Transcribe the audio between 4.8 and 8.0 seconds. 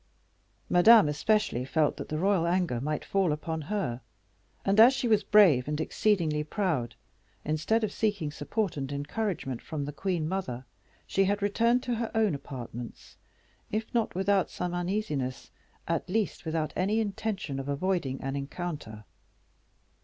she was brave and exceedingly proud, instead of